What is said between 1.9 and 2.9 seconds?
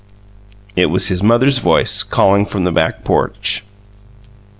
calling from the